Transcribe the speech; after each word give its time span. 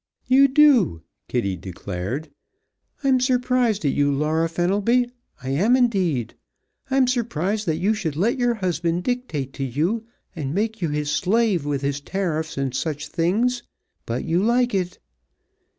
"You 0.25 0.47
do!" 0.47 1.03
Kitty 1.27 1.55
declared. 1.55 2.31
"I'm 3.03 3.19
surprised 3.19 3.85
at 3.85 3.91
you, 3.91 4.11
Laura 4.11 4.49
Fenelby, 4.49 5.11
I 5.43 5.49
am 5.49 5.75
indeed. 5.75 6.33
I'm 6.89 7.05
surprised 7.05 7.67
that 7.67 7.77
you 7.77 7.93
should 7.93 8.15
let 8.15 8.39
your 8.39 8.55
husband 8.55 9.03
dictate 9.03 9.53
to 9.53 9.63
you, 9.63 10.07
and 10.35 10.55
make 10.55 10.81
you 10.81 10.89
his 10.89 11.11
slave 11.11 11.65
with 11.65 11.83
his 11.83 12.01
tariffs 12.01 12.57
and 12.57 12.73
such 12.73 13.09
things, 13.09 13.61
but 14.07 14.23
you 14.25 14.41
like 14.41 14.73
it. 14.73 14.97